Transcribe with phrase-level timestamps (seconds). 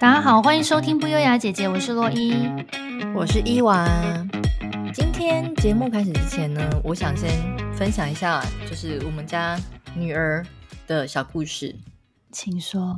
[0.00, 2.32] 大家好，欢迎收听不优雅姐姐，我是洛伊，
[3.16, 3.84] 我是伊娃。
[4.94, 7.28] 今天节目开始之前呢，我想先
[7.72, 8.40] 分享一下，
[8.70, 9.58] 就是我们家
[9.96, 10.46] 女儿
[10.86, 11.74] 的小故事，
[12.30, 12.96] 请说。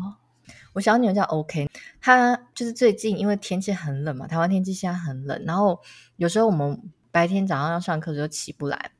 [0.74, 1.70] 我小女儿叫 OK，
[2.02, 5.80] 她就是最近因为天气很冷嘛，台湾天气现在很冷，然后
[6.16, 8.90] 有时候我们白天早上要上课的时候起不来。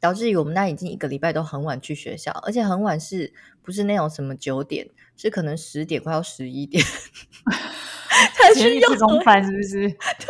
[0.00, 6.84] 导致于我们那已经一个礼拜都很晚去学校，而且很晚是不是那种什么九点，是可能十点快要十一点
[8.34, 9.88] 才去幼儿园，是不是？
[9.90, 10.26] 对，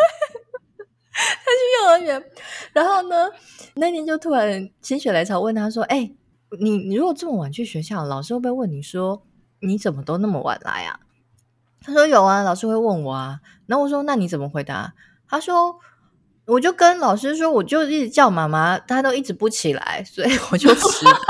[1.14, 2.24] 他去幼儿园，
[2.72, 3.30] 然后呢，
[3.74, 6.16] 那天就突然心血来潮问他说：“哎、欸，
[6.60, 9.22] 你你如果这么晚去学校，老师会不会问你说
[9.60, 11.00] 你怎么都那么晚来啊？”
[11.82, 14.94] 他说：“有啊，老师会问我啊。”然后我说：“那你怎么回答？”
[15.28, 15.78] 他说。
[16.48, 20.80] 我就跟老师说，我就一直叫妈妈，她都一直不起来，所以我就迟。
[21.06, 21.20] 我现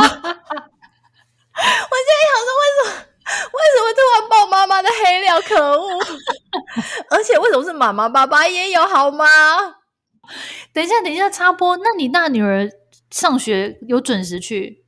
[1.58, 2.90] 在想说，为什么
[3.52, 5.40] 为什么突然爆妈妈的黑料？
[5.40, 5.98] 可恶！
[7.10, 8.08] 而且为什么是妈妈？
[8.08, 9.26] 爸爸也有好吗？
[10.72, 11.76] 等一下，等一下，插播。
[11.78, 12.70] 那你大女儿
[13.10, 14.84] 上学有准时去？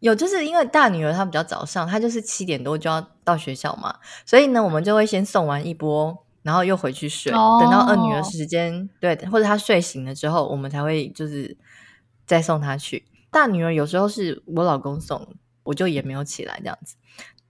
[0.00, 3.94] 有，就是因为大女儿她比较早上，她就是七点多就要到学校嘛，
[4.26, 6.24] 所以呢，我们就会先送完一波。
[6.42, 11.56] 然后又回去睡，哦、等到二女儿时间对，或者她睡醒了之后，我们才会就是
[12.26, 13.04] 再送她去。
[13.30, 16.96] 大女儿有时候是我老公送，我就也没有起来这样子。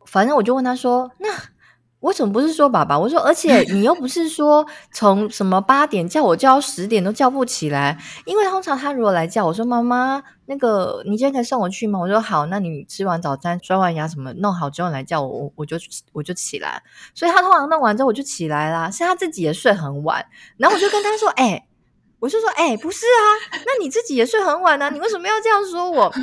[0.07, 1.29] 反正我就问她说：“那。”
[2.01, 2.99] 为什么不是说爸爸？
[2.99, 11.99] 我说，而且 你又不是说从什么八点叫我叫到十点都叫不起来，因为通常他如果来叫我说妈妈，那个你今天可以送我去吗？
[11.99, 15.77] 我说好，那你吃完早餐、刷完牙什么弄好之后来叫我，我我就
[16.13, 16.83] 我就起来。
[17.15, 20.25] 所以他通常弄完之后我就起来啦，是他自己也睡很晚，
[20.57, 21.65] 然后我就跟他说，哎、欸，
[22.21, 26.15] 我就说，哎、欸，不是啊，那你自己也睡很晚啊，你为什么要这样说我？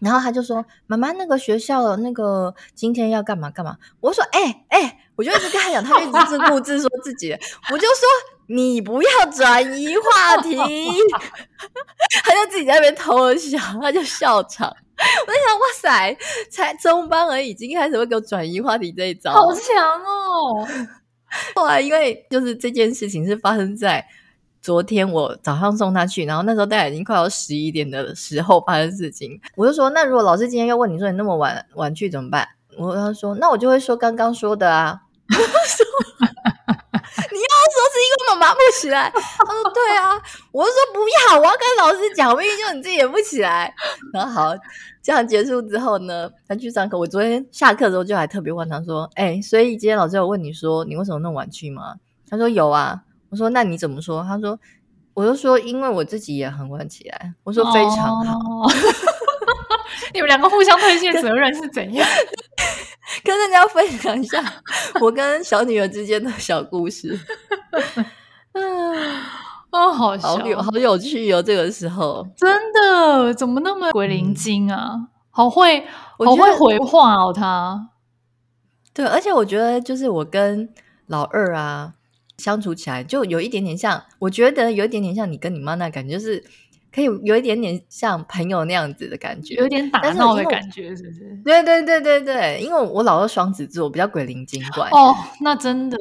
[0.00, 7.32] 然后他就说：“妈妈，那个学校那个今天要干嘛干嘛？”我说：“哎、欸、哎、欸，我就一直跟他讲，他就一直自顾自说自己。
[7.70, 8.06] 我就说
[8.46, 10.56] 你不要转移话题。
[12.24, 14.68] ”他就自己在那边偷笑，他就笑场。
[14.68, 16.16] 我在想，哇塞，
[16.50, 20.66] 才中班而已，已经开始会给我转移话题这一招，好强哦！
[21.54, 24.06] 后来因为就是这件事情是发生在。
[24.60, 32.46] 昨天我早上送他去，然后那时候大概已经快要十一点的时候发生事情，我就说：那如果老师今天要问你说你那么晚晚去怎么办？
[32.76, 35.00] 我他说：那我就会说刚刚说的啊。
[35.28, 35.42] 我说：
[36.20, 39.10] 你要说是因为妈妈不起来？
[39.12, 40.20] 他说：对啊。
[40.52, 43.72] 我就说不要，我要跟老师讲，明明就你自己也不起来。
[44.12, 44.54] 然后好，
[45.02, 46.98] 这样结束之后呢，他去上课。
[46.98, 51.96] 我昨天下课的时候就还特别问他说：哎、欸，所以今天老师有问你说你为什么那么晚去吗？
[52.28, 53.02] 他说有啊。
[53.30, 54.58] 我说：“那你怎么说？”他说
[55.14, 58.38] ：“我就说，因为我自己也很晚起来。”我说：“非常好。
[58.38, 58.70] 哦”
[60.14, 62.06] 你们两个互相推卸责任是怎样？
[63.24, 64.42] 跟人家分享一下
[65.00, 67.18] 我跟小女儿之间的小故事。
[69.70, 71.42] 哦，好笑，好有好有趣哦！
[71.42, 74.92] 这个时候真的怎么那么鬼灵精啊？
[74.94, 75.86] 嗯、好会，
[76.18, 77.90] 好会回话哦，他。
[78.94, 80.72] 对，而且我觉得就是我跟
[81.06, 81.94] 老二啊。
[82.38, 86.42] 相处起来就有一点点像，我觉得有一点点像你跟你妈那感觉，就是
[86.92, 91.40] 可以有一点点像朋友那样子的感觉，有点打闹的感觉，是不是？
[91.44, 94.88] 对对对对对，因为我老二双子座，比较鬼灵精怪。
[94.90, 95.98] 哦，那真的。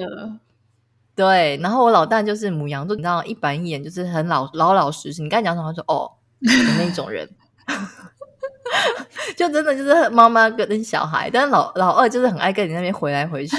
[1.15, 5.23] 对，然后我老大就是母羊座，你知道，一板一眼，就是很老老老实实。
[5.23, 5.73] 你刚才讲什么？
[5.73, 6.11] 说哦
[6.41, 7.27] 的那种人，
[9.35, 13.55] 就真的就是妈妈跟小孩，但是老老二就是很爱跟你那边回来回去，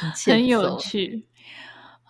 [0.00, 1.24] 很， 很有趣。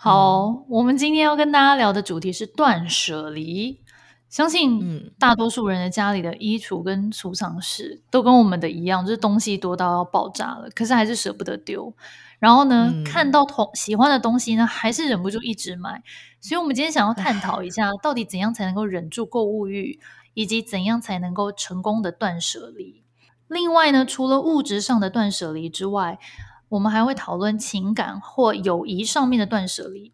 [0.01, 3.81] 好，嗯、我们今天要跟大家聊的主题是断舍离。
[4.29, 11.93] 相信大多数人的家里的衣橱跟储藏室都跟我们的一样，就是东西多到要爆炸了，可是还是舍不得丢。
[12.39, 16.05] 然后呢，嗯、看到同喜欢的东西呢，还是忍不住一直买。
[16.41, 19.99] 所以，我们今天想要探讨一下，到底怎样才能够忍住购物欲，
[20.35, 23.03] 以及怎样才能够成功的断舍离。
[23.49, 26.21] 另外呢，除了物质上的断舍离之外，
[26.69, 30.13] 我们还会讨论情感或友谊上面的断舍离，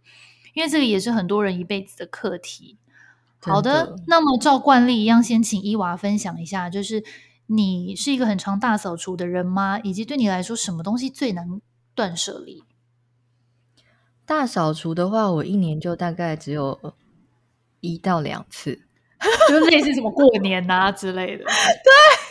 [0.55, 2.79] 因为这个也是很多人一辈子的课题。
[3.41, 7.05] 好的，那么照惯例一样，先请伊娃分享一下，就是
[7.47, 9.79] 你是一个很常大扫除的人吗？
[9.81, 11.61] 以及对你来说，什么东西最难
[11.95, 12.65] 断舍离？
[14.25, 16.95] 大扫除的话，我一年就大概只有
[17.81, 18.87] 一到两次，
[19.51, 21.45] 就类似什么过年啊之类的。
[21.45, 22.24] 对，很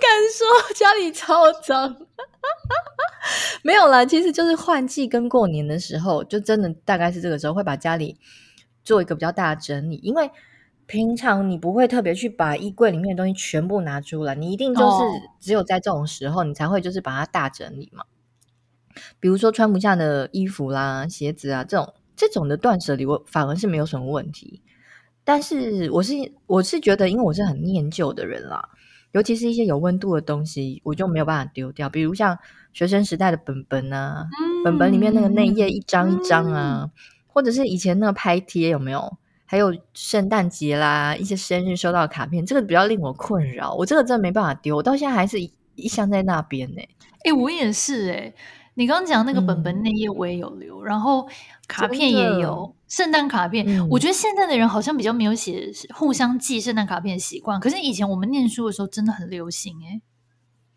[0.00, 1.96] 敢说，家里超脏。
[3.62, 8.18] 没有啦，其实就是换季跟过年的时候，就真的大概是这个时候会把家里
[8.82, 9.96] 做一个比较大的整理。
[10.02, 10.30] 因为
[10.86, 15.02] 平常你不会特别去把衣柜里面的东西全部拿出来，你一定就是
[15.40, 18.04] 只有在这种时候你才会就是把它大整理嘛。
[19.18, 24.62] 比如说穿不下的衣服啦、鞋子啊这种这种的断舍离，我反而是没有什么问题。
[25.24, 26.14] 但是我是
[26.46, 28.68] 我是觉得，因为我是很念旧的人啦，
[29.14, 31.88] 尤其是一些有温度的东西，我就没有办法丢掉。
[31.88, 32.36] 比如像
[32.72, 36.90] 学生时代的本本啊，嗯、本本里面那个内页一张一张啊，嗯、
[37.28, 39.16] 或者是以前那个拍贴有没有？
[39.46, 43.72] 还有圣诞节啦，一些生日收到的卡片，这个比较令我困扰。
[43.74, 46.80] 我这个真的没办法丢，我到现在还是一一箱在那边呢。
[46.80, 48.34] 哎、欸，我也是哎、欸。
[48.74, 51.28] 你刚刚讲那个本本内页我也有留，嗯、然后
[51.68, 53.64] 卡片也有圣诞卡片。
[53.66, 60.00] 嗯、我觉得现在的人好像比较没有写互相寄圣诞卡片的习惯，可是以前我们念书的时候真的很流行哎。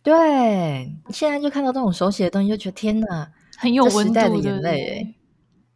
[0.03, 5.15] 对，现在就看到这种手写的东西，就觉得天哪，很有温度的眼泪。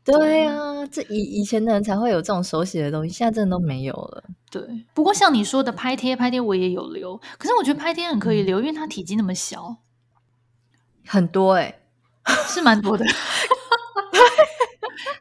[0.04, 4.24] 对啊，这以以前的人才会有这种手写的东西，现在真的都没有了。
[4.50, 4.62] 对，
[4.94, 9.78] 不过像你说的拍贴，拍贴我也有留，可是我觉得拍贴很可以留，嗯、因为它体积那么小，
[11.06, 11.81] 很多哎、欸。
[12.48, 13.06] 是蛮多的，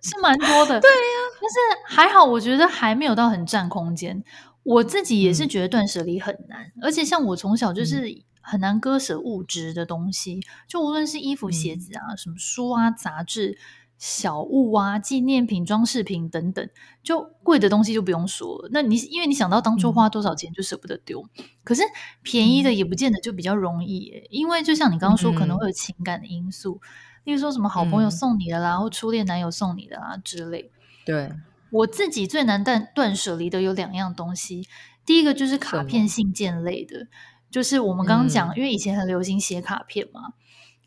[0.02, 0.80] 是蛮多的。
[0.80, 1.56] 对呀、啊，但是
[1.94, 4.22] 还好，我觉得还没有到很占空间。
[4.62, 13.58] 我自己也是觉得断舍离很难，嗯、而且像我从小就是很难割舍物质的东西，嗯、就无论是衣服、鞋子啊，嗯、什么书啊、杂志。
[14.00, 16.66] 小物啊，纪念品、装饰品等等，
[17.02, 18.70] 就贵的东西就不用说了。
[18.72, 21.22] 那你因为你想到当初花多少钱，就舍不得丢。
[21.36, 21.82] 嗯、可是
[22.22, 26.88] 便宜的也不见得就比较容易耶，因为就像你刚刚说，可能会有情感的因素，嗯、
[27.24, 30.70] 例如说什么好朋友送你的啦，嗯、或初恋男友送你的啦之类。
[31.04, 31.30] 对，
[31.70, 34.66] 我自己最难断断舍离的有两样东西，
[35.04, 37.06] 第一个就是卡片、信件类的，
[37.50, 40.32] 就是我们刚刚讲，嗯、因为以前很流行写卡片嘛。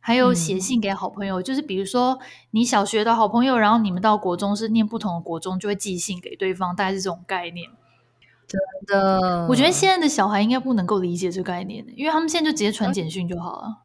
[0.06, 2.20] 还有写信给好朋友，嗯、就是比如说
[2.52, 7.70] 你小学的好朋友，然后你们到国中是念不同的国中，就会寄信给对方，大概是这种概念。
[8.46, 13.78] 真的，我觉得现在的小孩应该不能够理解这个概念，因为他们现在就直接传简讯就好了。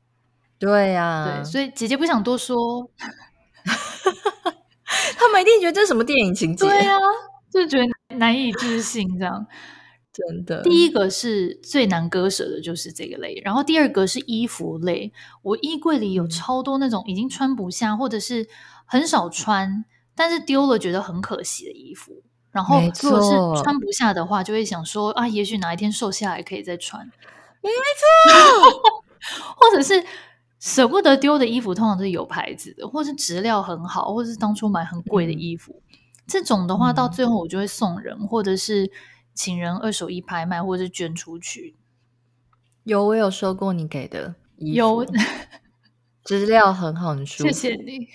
[0.59, 2.91] 对呀、啊，对，所以姐姐不想多说。
[5.17, 6.67] 他们一定觉得这是什么电影情节？
[6.67, 6.99] 对啊，
[7.53, 9.47] 就觉得难以置信这样。
[10.27, 13.41] 真的，第一个是最难割舍的，就是这个类。
[13.45, 15.13] 然后第二个是衣服类，
[15.43, 18.49] 我衣柜里有超多那种已经穿不下，或者是
[18.85, 19.85] 很少穿，
[20.17, 22.25] 但是丢了觉得很可惜的衣服。
[22.51, 27.07] 然后如果是穿不下的话，就会想说啊，也许哪一天瘦下来可以再穿。
[27.63, 27.71] 没
[28.33, 28.83] 错，
[29.55, 30.05] 或者是
[30.59, 35.81] 舍不得丢的衣服，通常是有牌子的，或是质量很好，或者是当初买很贵的衣服。
[35.93, 38.91] 嗯、这种的话，到最后我就会送人，或者是。
[39.39, 41.77] 请人二手衣拍卖，或者是捐出去。
[42.83, 45.07] 有，我有收过你给的，有
[46.25, 47.49] 资料很好，很舒服。
[47.49, 48.09] 谢谢你。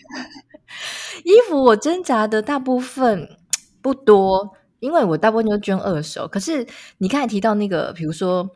[1.24, 3.38] 衣服我挣扎的大部分
[3.82, 6.28] 不多，因为我大部分就捐二手。
[6.28, 6.68] 可是
[6.98, 8.50] 你刚才提到那个，比如说，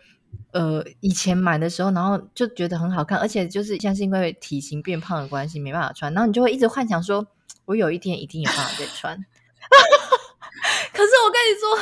[0.51, 7.25] 呃，以前买的时候，然后就觉得很好看，而且就是像是因为体型变胖的关系，没办法穿，然后你就会一直幻想说，
[7.63, 9.25] 我有一天一定有办法再穿。
[10.97, 11.77] 可是我跟你说，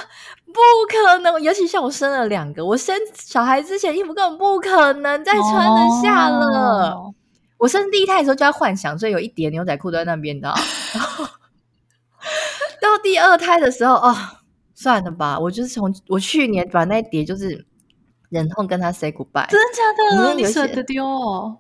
[0.48, 0.60] 不
[0.90, 1.42] 可能！
[1.42, 6.92] 尤其像我生了两个，我生小孩之前衣服根本不可能再穿得下了。
[6.92, 7.16] 哦、
[7.58, 10.54] 我生第一胎的时候就要幻想，所以有一叠牛仔裤都在那边的。
[12.82, 14.14] 到第二胎的时候，哦，
[14.74, 17.66] 算了吧，我就是从我去年把那一叠就是
[18.28, 19.50] 忍痛跟他 say goodbye。
[19.50, 19.82] 真的假
[20.26, 20.34] 的？
[20.34, 21.56] 你舍得丢哦？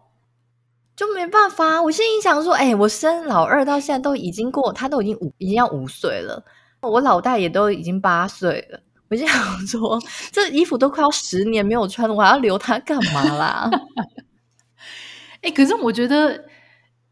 [0.93, 1.81] 就没办法。
[1.81, 6.43] 我心里想说，哎、欸，我生老二到现在都已经过，他都已经五，已经要五岁了。
[6.87, 9.99] 我老大也都已经八岁了，我就想说，
[10.31, 13.69] 这衣服都快要十年没有穿了，我还要留它干嘛啦？
[15.41, 16.45] 哎、欸，可是我觉得，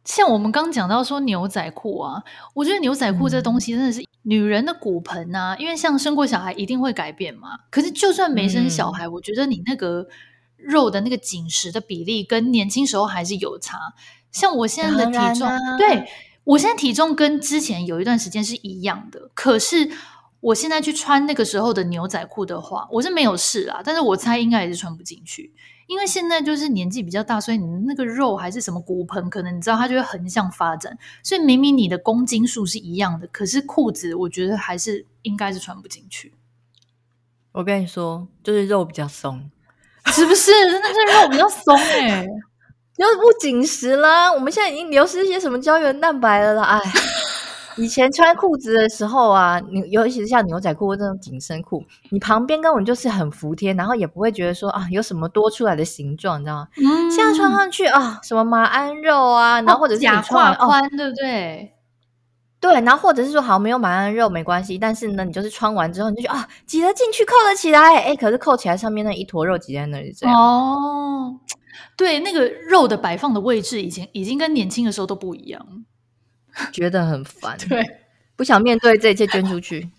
[0.06, 2.24] 像我们刚讲到说牛仔裤啊，
[2.56, 7.50] 我觉得牛仔裤这东西真的是女人的骨盆啊，嗯、因为像生过小孩一定会改变嘛。
[7.70, 10.08] 可是就算没生小孩，嗯、我觉得你那个
[10.58, 13.78] 肉的那个紧实的比例跟年轻时候还是有差。
[14.32, 16.08] 像我现在的体重，啊、对。
[16.44, 19.90] 我现在体重跟之前有一段时间是一样的，可是
[20.42, 25.54] 我现在去穿那个时候的牛仔裤的话，我是没有试啦，但是我猜应该也是穿不进去，
[25.88, 36.34] 因为现在就是年纪比较大，所以你那个肉还是什么骨盆，可能你知道它就会横向发展，所以明明你的公斤数是一样的，可是裤子我觉得还是应该是穿不进去。
[37.54, 39.50] 我跟你说，就是肉比较松，
[40.08, 40.52] 是不是？
[40.52, 42.28] 真的是肉比较松哎、欸。
[42.98, 46.64] 又不紧实啦，我们现在已经流失一些什么胶原蛋白了啦。
[46.64, 46.80] 哎，
[47.76, 56.68] 以前穿裤子的时候啊，你尤其是像牛仔裤或这种紧身裤，你旁边根本就是很服帖，然后也不会觉得说啊有什么多出来的形状，你知道吗？
[56.78, 61.72] 嗯，现在穿上去啊，什么马鞍肉啊，然后或者是假胯宽，对不对？
[62.60, 70.40] 对，然后或者是说好没有马鞍肉没关系，但是呢，你就是穿完之后你就觉得啊挤得进去，扣得起来，哎，可是扣起来上面那一坨肉挤在那里这样。
[70.40, 71.40] 哦。
[71.96, 75.86] 对，那个肉的摆放的位置，已经已经跟年轻的时候都不一样，
[76.72, 77.58] 觉得很烦。
[77.70, 77.82] 对，
[78.36, 79.90] 不想面对这一切，捐出去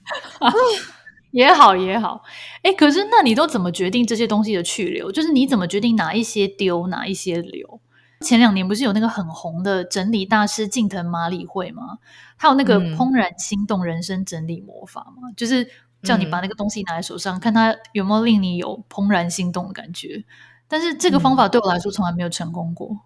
[1.31, 2.23] 也好 也好。
[2.62, 5.11] 哎，可是那你都怎么决定这些东西的去留？
[5.11, 7.81] 就是你怎么决定哪一些丢，哪一些留？
[8.21, 11.99] 前两年不是有那个很红的整理大师近藤麻里惠吗？
[12.37, 15.28] 还有那个怦然心动人生整理魔法吗？
[15.28, 15.69] 嗯、就是
[16.02, 20.25] 叫你把那个东西拿在手上，嗯、看它有没有令你有怦然心动的感觉。
[20.75, 22.99] 但是这个方法对我来说从来没有成功过。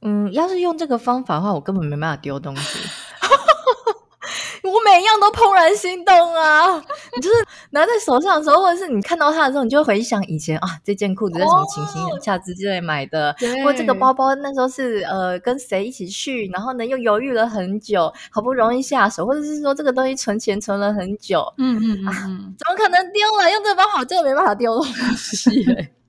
[0.00, 2.78] 嗯，要是用这个方法的话，我根本没办法丢东西。
[4.64, 6.78] 我每一样都怦然心动啊！
[7.14, 7.36] 你就是
[7.70, 22.12] 拿在手上的时候，或者是你看到它的时候，你就会回想以前啊，这件裤子在什么情形下之内买的，或、哦、这个包包那时候是呃跟谁一起去，然后呢又犹豫了很久，好不容易下手，或者是说这个东西存钱存了很久，嗯嗯嗯，啊，
[22.56, 23.50] 怎么可能丢了？
[23.52, 24.86] 用这个方法真的没办法丢东
[25.16, 25.66] 西。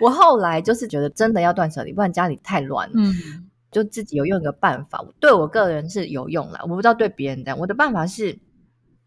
[0.00, 2.94] 我后来就是觉得真的要断舍离，不然家里太乱了。
[2.96, 3.44] 嗯。
[3.70, 6.58] 就自己有用一个办法，对我个人是有用了。
[6.62, 7.58] 我不知道对别人怎样。
[7.58, 8.38] 我的办法是，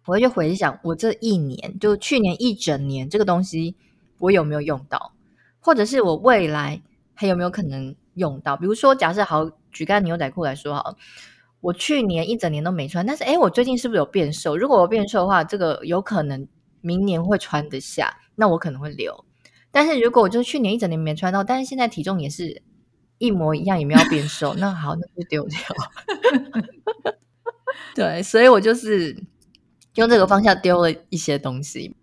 [0.05, 3.75] 我就回想我这一年，就去年一整年这个东西，
[4.19, 5.13] 我有没有用到，
[5.59, 6.79] 或者是我未来
[7.15, 8.55] 还有没有可能用到。
[8.55, 10.95] 比如说，假设好举个牛仔裤来说好，
[11.59, 14.55] 我去年一整年都没穿，但是诶，我最近是不是有变瘦？
[14.55, 16.47] 如果我变瘦的话，这个有可能
[16.81, 19.25] 明年会穿得下，那我可能会留。
[19.71, 22.61] 但是如果我就去年一整年没穿到，但是现在体重也是。
[23.21, 25.59] 一模一样也没有变瘦，那好，那就丢掉。
[27.93, 29.15] 对，所以我就是
[29.93, 31.95] 用这个方向丢了一些东西。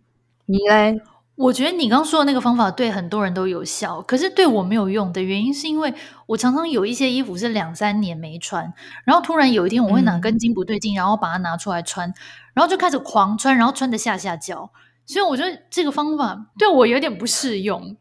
[0.46, 1.00] 你嘞？
[1.34, 5.92] 我觉得你刚刚说的那个方法对很多人都有效，可是对我没有用的原因是因为
[6.26, 8.72] 我常常有一些衣服是两三年没穿，
[9.04, 12.14] 然后突然有一天我会哪根筋不对劲，嗯、然后把它拿出来穿，
[12.54, 14.70] 然后就开始狂穿，然后穿得吓吓叫。
[15.08, 17.96] 所以我觉得这个方法对我有点不适用。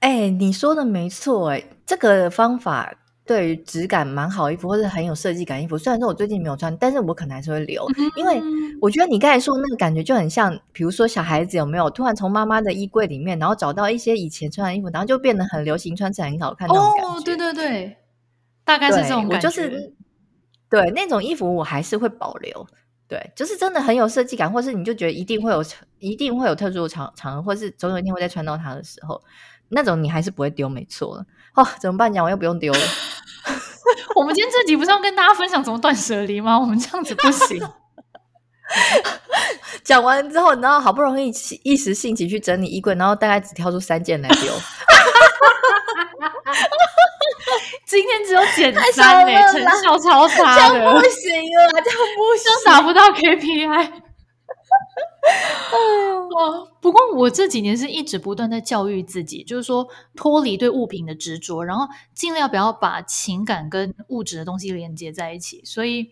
[0.00, 2.94] 哎、欸，你说的没错，哎，这个方法
[3.24, 8.38] 对于质感蛮好衣服，或者很有设计感衣服，虽然说我最近没有穿，但是我可能还是会留，嗯、因为
[8.82, 17.08] 我觉得你刚才说的那个感觉就很像，比如说小孩子有没有突然从妈妈的衣柜里面，然后找到一些以前穿的衣服，然后就变得很流行，穿起来很好看那种感觉。
[17.08, 17.96] 哦，对对对，
[18.62, 19.36] 大概是这种感觉。
[19.36, 19.94] 我就是
[20.68, 22.66] 对那种衣服，我还是会保留。
[23.14, 25.64] 对，就是真的很有设计感，或是你就觉得一定会有，
[26.00, 29.22] 一定会有特殊的场场合，或是总有一天会再穿到它的时候。
[29.68, 31.24] 那种你还是不会丢，没错了。
[31.54, 32.12] 哦，怎么办？
[32.12, 32.78] 讲我又不用丢了。
[34.16, 36.58] 我们今天这集不是要跟大家分享怎么断舍离吗？
[36.58, 37.62] 我们这样子不行。
[39.84, 44.52] 讲完之后，然后好不容易一时兴起去整理衣柜，然后大概只挑出三件来丢。
[47.86, 54.02] 今天只有减三哎，成效超差的，不行了，这样不行，达不到 KPI。
[56.34, 56.68] 哇！
[56.80, 65.62] 不过我这几年是一直不断在教育自己，就是说脱离对物品的执着，然后尽量不要把情感跟物质的东西连接在一起。
[65.64, 66.10] 所以，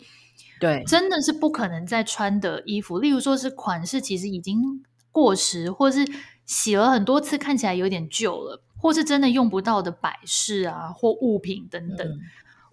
[0.60, 6.06] 对，真的是不可能再穿的衣服，例如说是款式其实已经过时，或是
[6.46, 12.20] 洗了很多次看起来有点旧了，或是真的用不到的摆饰啊或物品等等，嗯、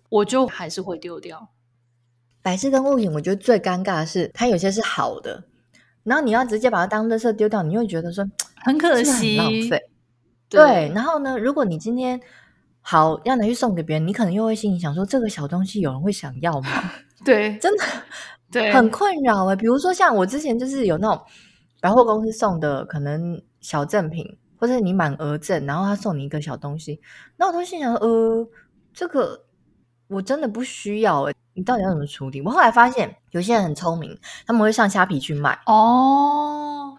[0.09, 1.49] 我就还是会丢掉。
[2.41, 5.43] 摆饰跟物品，我觉得最尴尬的是，它有些是好的。
[6.03, 8.25] 然后你要直接把它当垃圾丢掉，你会觉得说
[8.55, 9.89] 很可惜，浪费。
[10.49, 12.19] 对，对，然后呢，如果你今天
[12.81, 16.69] 好要拿去送给别人，你可能又会心里想说，这个小东西有人会想要吗？
[17.23, 17.83] 对，真的，
[18.49, 19.55] 对，很困扰哎。
[19.55, 21.23] 比如说像我之前就是有那种
[21.81, 24.25] 百货公司送的可能小赠品，
[24.59, 27.01] 或者你满额赠，然后他送你一个小东西，
[27.37, 28.47] 那我都心想，呃，
[28.93, 29.45] 这个
[30.07, 31.33] 我真的不需要哎。
[31.55, 32.41] 你到底要怎么处理？
[32.41, 36.97] 我后来发现，有些人很聪明，他们会上虾皮去卖哦，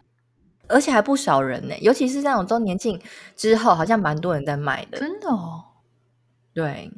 [0.69, 1.75] 而且还不少人呢。
[1.81, 3.00] 尤其是在那种周年庆
[3.35, 4.99] 之后，好像蛮多人在卖的。
[4.99, 5.64] 真的哦，
[6.52, 6.93] 对。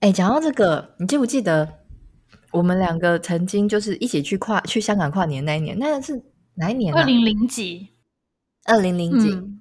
[0.00, 1.66] 哎，讲到这个，你记不记得
[2.52, 5.78] 我们两个曾经就是一起去跨去香港跨年那一年？
[5.78, 6.22] 那是
[6.56, 7.00] 哪一年啊？
[7.00, 7.88] 二零零几？
[8.68, 9.30] 二零零几？
[9.30, 9.60] 嗯。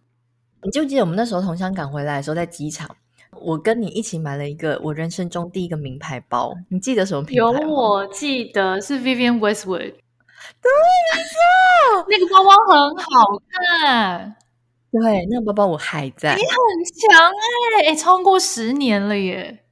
[0.64, 2.96] 你记不记得我们那时候从香港回来的时候，在机场？
[3.40, 7.62] 我跟你一起买了一个我人生中第一个名牌包，你记得什么品牌？
[7.62, 9.94] 有，我记得是 Vivienne Westwood。
[10.60, 10.72] 对，
[11.14, 14.36] 没错，那个包包很好看。
[14.92, 16.36] 对，那个包包我还在。
[16.36, 16.50] 你很
[16.96, 19.64] 强哎、欸，哎，超过十年了耶，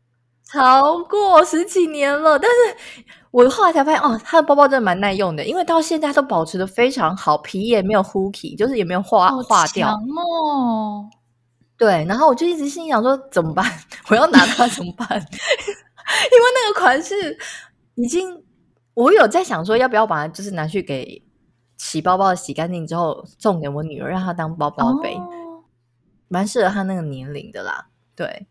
[0.55, 2.39] 超过十几年了。
[2.39, 9.89] 但是我后来才发现，哦，他的包包真的蛮耐用的，因为到现在都保持的非常好，皮也没有呼起，就是也没有化化掉。
[9.89, 11.09] 哦。
[11.77, 13.69] 对，然后我就一直心想说怎么办？
[14.09, 15.07] 我要拿它怎么办？
[15.11, 17.37] 因为那个款式
[17.95, 18.41] 已经，
[18.93, 21.21] 我有在想说要不要把它就是拿去给
[21.77, 25.15] 洗包包洗干净之后送给我女儿，让她当包包背。
[25.15, 25.27] 哦、
[26.29, 27.87] 蛮适合她那个年龄的啦。
[28.15, 28.47] 对，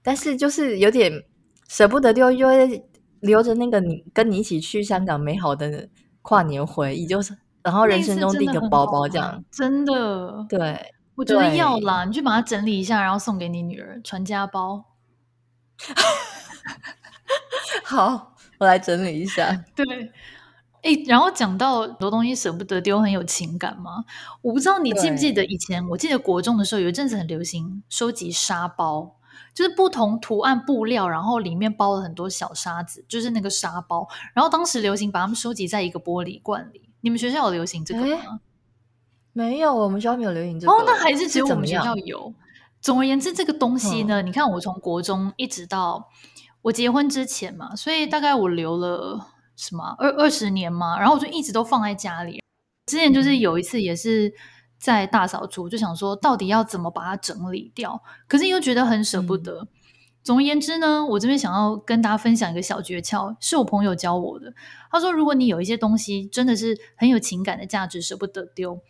[0.00, 1.24] 但是就是有点
[1.68, 2.84] 舍不得丢，因为
[3.20, 5.88] 留着那个你跟你一起去香港美好的
[6.22, 10.46] 跨年回忆，就是然后人生中第一个包包这样，真的。
[10.48, 14.84] 对，我觉得要啦，你去把它整理一下，然后送给你女儿传家包。
[17.84, 19.64] 好，我来整理一下。
[19.74, 19.84] 对，
[20.82, 24.04] 哎，然后讲到很多东西舍不得丢，很有情感吗？
[24.42, 29.17] 我不知道你记不记得以前，我记得国中的时候有一阵子很流行收集沙包，
[29.58, 34.06] 就是不同图案布料，然后里面包了很多小沙子，就是那个沙包。
[34.32, 36.88] 然后当时流行把它们收集在一个玻璃罐里。
[37.00, 38.38] 你们学校有流行这个吗？
[39.32, 40.72] 没有，我们学校没有流行这个。
[40.72, 42.32] 哦，那还是只有我们学校有。
[42.80, 46.08] 总而言之，这个东西呢，嗯、你看我从国中一直到。
[46.62, 52.40] 我结婚之前嘛，所以大概我留了什么二二十年嘛，然后我就一直都放在家里。
[52.86, 54.32] 之前就是有一次也是
[54.78, 59.62] 在大扫除，就想说到底要怎么把它整理掉，可是又觉得很舍不得。
[59.62, 59.68] 嗯、
[60.22, 64.54] 总而言之呢，我这边想要跟大家分享一个小诀窍，是我朋友教我的。
[64.90, 68.80] 他说，如果你有一些东西真的是很有情感的价值，舍不得丢，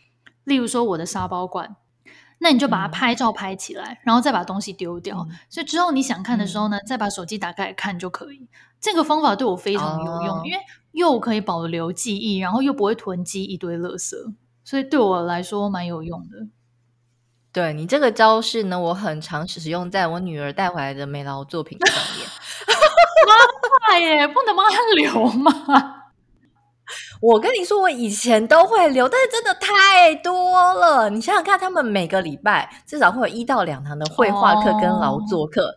[0.45, 1.77] 例如说我的沙包罐。
[2.41, 5.27] 那你就把它拍照拍起来，嗯、然后再把东西丢掉。
[5.29, 8.47] 嗯、所以之后你想看的时候呢，嗯、再把手机打开来看就可以。
[8.81, 10.59] 这个方法对我非常有用，哦、因为
[10.93, 14.15] 又可以保留记忆，然后又不会囤积一堆垃圾，
[14.69, 16.47] 所以对我来说蛮有用的。
[17.51, 22.29] 对，你这个招式呢，我很常使用在我女儿带回来的美劳作品上面。
[23.27, 23.33] 妈
[23.87, 25.95] 快耶，不能帮她留吗？
[27.23, 31.09] 我跟你说，我以前都会留，但是真的太多了。
[31.09, 35.75] 你想想看，他们每个礼拜至少会有一到两堂的绘画课跟劳作课，哦、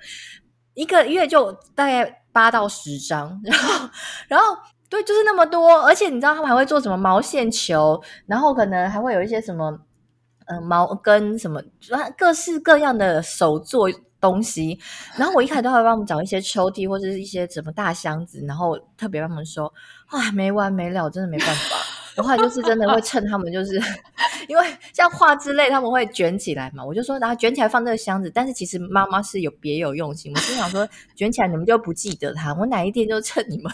[0.73, 3.39] 一个月就大概八到十张。
[3.45, 3.89] 然后，
[4.27, 4.57] 然后
[4.91, 5.79] 对，就是那么多。
[5.83, 9.79] 而且你知道他们还会做什么毛线球，然后可能还会有一些什么，
[10.47, 11.61] 嗯、毛根什么，
[12.17, 14.77] 各式各样的手作东西。
[15.15, 19.63] 然后我一开始都会帮他们找一些抽屉或者是一些什么大箱子，然后特别帮他们收。
[20.11, 21.77] 哇，没完没了，真的没办法。
[22.13, 23.81] 的话就是真的会趁他们，就是
[24.49, 26.83] 因为像画之类，他们会卷起来嘛。
[26.83, 28.29] 我就说，然后卷起来放这个箱子。
[28.29, 30.85] 但是其实妈妈是有别有用心，我心想说，
[31.15, 32.53] 卷起来你们就不记得它。
[32.55, 33.71] 我哪一天就趁你们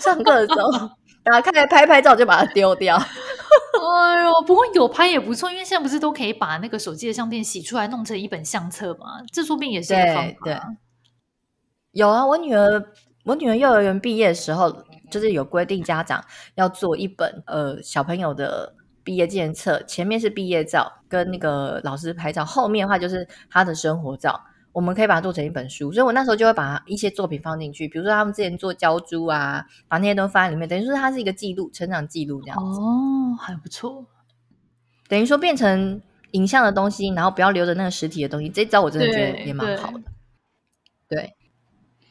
[0.02, 0.90] 上课的时候
[1.22, 2.96] 打开来拍拍照，就把它丢掉。
[2.96, 9.22] 哎呦，不过有拍也不错，因为现在不是都可以把那个手机的相片洗出来，弄成一本相册嘛？
[9.32, 10.34] 这说不定也是一个方法。
[10.44, 10.60] 对，对，
[11.92, 12.82] 有啊，我女儿，
[13.24, 14.84] 我女儿幼儿园毕业的时候。
[15.10, 24.40] 就是有规定，家长要做一本呃小朋友的毕业纪念册，前面是毕业照跟那个老师拍照，后面的话就是他的生活照。
[24.72, 32.80] 我们可以把它做成一本书，所以我那时候就会把一些作品放进去，比如说他们之前做胶珠啊，把那些都放在里面，等于说它是一个记录，成长记录这样子。
[32.80, 34.06] 哦，还不错。
[35.08, 36.00] 等于说变成
[36.32, 40.00] 影像的东西，然后不要留着那个实体的东西，这招我真的觉得也蛮好的。
[41.08, 41.18] 对。
[41.18, 41.34] 对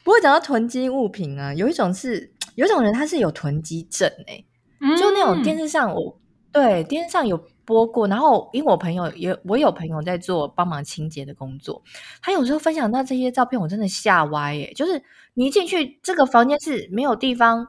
[0.02, 2.32] 不过讲到囤积物品啊，有一种是。
[2.56, 4.46] 有一种人他是有囤积症哎、欸，
[4.80, 6.20] 嗯、就那种电视上我
[6.52, 11.80] 对电视上有播过，然后因为我朋友也我有朋友在做帮忙清洁的工作，
[12.20, 14.74] 他有时候分享到这些照片，我真的吓歪耶、欸。
[14.74, 15.00] 就是
[15.34, 17.64] 你一进去这个房间是没有地方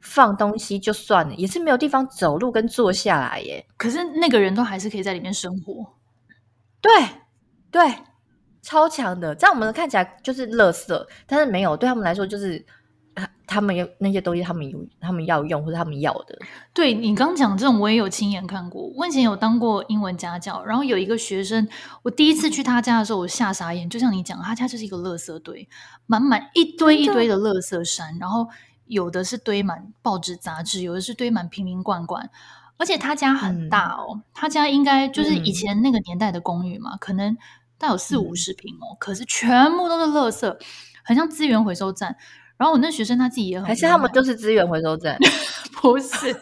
[0.00, 3.66] 放东西就算了，也是没有地方走路跟坐下来耶、欸。
[3.76, 5.86] 可是那个人都还是可以在里面生活，
[6.80, 6.90] 对
[7.70, 7.94] 对，
[8.62, 12.64] 超强的，在我们看起来就是垃圾，但是没有对他们来说就是。
[13.46, 16.38] 他们有那些东西，他们有他们要用或者他们要的。
[16.72, 18.90] 对，你刚讲这种，我也有亲眼看过。
[18.96, 21.68] 我以前有当过英文家教，然后有一个学生，
[22.02, 23.90] 我第一次去他家的时候，我吓傻眼。
[23.90, 25.68] 就像你讲，他家就是一个垃圾堆，
[26.06, 28.48] 满满一堆一堆的垃圾山，然后
[28.86, 32.30] 有的是堆满报纸杂志，有的是堆满瓶瓶罐罐。
[32.78, 37.36] 而且他家很大哦，嗯、他家应该就是以前那个年代的公寓嘛，嗯、可能
[37.76, 40.56] 大有四五十平哦，嗯、可是全部都是垃圾，
[41.04, 42.16] 很像资源回收站。
[42.56, 45.18] 然后我那学生他自己也很，还是他们都是资源回收站？
[45.80, 46.34] 不是，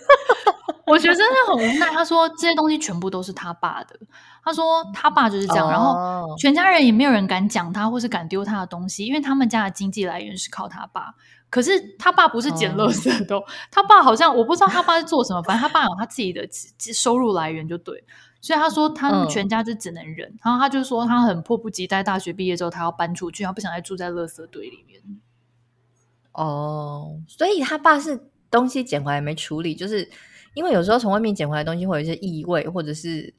[0.86, 1.86] 我学生是很无奈。
[1.90, 3.98] 他说这些东西全部都是他爸的。
[4.44, 11.14] 他说他爸就是这样，哦、然后全家人也没有人敢讲他，或是敢丢他的东西，因为他们家的经济来源是靠他爸。
[11.48, 16.46] 可是他爸不是捡垃圾的，哦、他爸好像我不知道他爸是做什么，反正他爸有他自己的
[16.94, 18.04] 收入来源就对。
[18.40, 20.28] 所以他说他们全家就只能忍。
[20.28, 25.00] 嗯、然后他就说他很迫不及待，大学毕业之后他要搬出去，他不想再住在垃圾堆里面。
[26.42, 28.18] 哦，所以他爸是
[28.50, 30.08] 东西捡回来没处理，就是
[30.54, 33.34] 因为有时候从外面捡回来的东西会有一些异味，或者是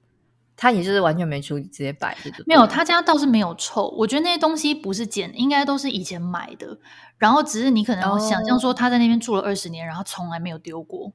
[0.56, 2.32] 他也就是完全没处理，直接摆着。
[2.46, 3.88] 没有，他家倒是没有臭。
[3.98, 6.78] 我觉得那些东西不是捡，应该都是以前买的，
[7.18, 11.12] 然后只是你可能想象说他在那边住了二十年，然后从来没有丢过，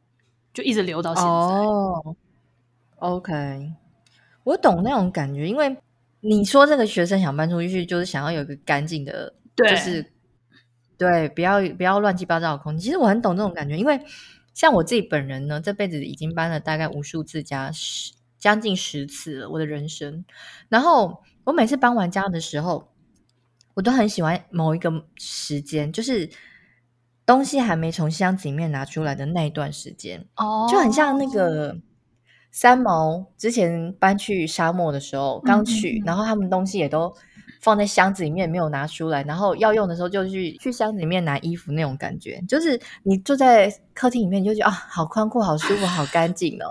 [0.53, 1.31] 就一直留到现在。
[1.31, 2.17] 哦
[2.97, 3.73] ，OK，
[4.43, 5.77] 我懂那种感觉，因为
[6.21, 10.13] 你说这个学生想搬出去，就是想要有一个干净的，对就是
[10.99, 12.81] 对，不要不要乱七八糟的空间。
[12.81, 14.01] 其实我很懂这种感觉，因为
[14.55, 20.25] 像我自己本人呢，这辈子已经搬了大概无数次家，十将近十次了，我的人生。
[20.69, 22.93] 然后我每次搬完家的时候，
[23.75, 26.31] 我都很喜欢某一个时间，就是
[27.25, 31.77] 东西还没从箱子里面拿出来的那一段时间，哦，就很像那个。
[32.53, 37.15] 三毛之前搬去沙漠的时候，刚去，然后他们东西也都
[37.67, 46.71] 放在箱子里面，没有拿出来，然后要用的时候就去去箱子里面拿衣服那种感觉，就是你坐在客厅里面，你就觉得啊，好宽阔，好舒服，好干净哦。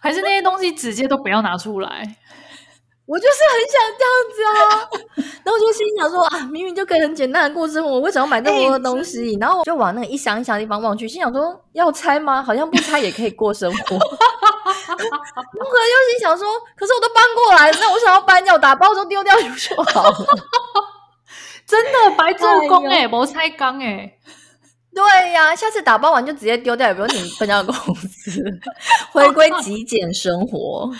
[0.00, 2.16] 还是那些东西直接都不要拿出来。
[3.06, 9.34] 我就是很想这样子啊，然后我就心想说啊，明明就可以很简单的过生活，我为什么要买那么多的东西？
[9.34, 12.42] 欸、然后我就往那个一箱一箱的地方望去，心想说要拆吗？
[12.42, 13.96] 好像不拆也可以过生活。
[14.92, 16.46] 我可能又心想说，
[16.76, 20.26] 可是我都搬过来，那我想要搬掉，打包都丢掉就好了。
[21.66, 24.12] 真的白做工哎、欸，没拆缸哎。
[24.94, 28.42] 对呀、啊，下次打包完就直接丢掉，也不用请分家公司，
[29.12, 30.90] 回归极简生活。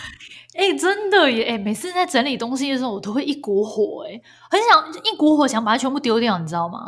[0.54, 1.44] 哎、欸，真的耶！
[1.44, 4.20] 哎、欸，每次在整理东西的时候，我都会一股火，哎，
[4.50, 6.78] 很想一股火，想把它全部丢掉，你知道吗？